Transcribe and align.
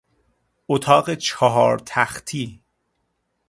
اتاق 0.67 1.13
چهار 1.13 1.77
تختی 1.85 2.63